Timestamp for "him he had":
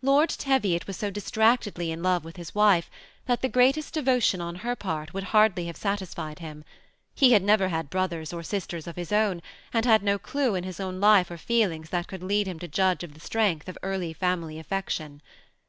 6.38-7.42